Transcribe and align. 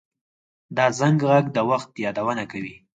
د 0.75 0.77
زنګ 0.99 1.19
غږ 1.29 1.45
د 1.55 1.57
وخت 1.69 1.89
یادونه 2.05 2.43
کوي 2.51 2.75